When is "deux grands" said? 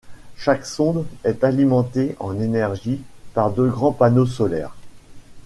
3.51-3.91